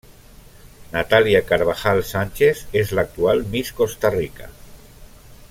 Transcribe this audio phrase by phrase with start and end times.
[0.91, 4.49] Natalia Carvajal Sánchez es la actual Miss Costa Rica.